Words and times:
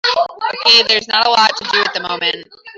Okay, 0.65 0.81
there 0.87 0.97
is 0.97 1.07
not 1.07 1.27
a 1.27 1.29
lot 1.29 1.55
to 1.57 1.63
do 1.65 1.79
at 1.83 1.93
the 1.93 1.99
moment. 1.99 2.47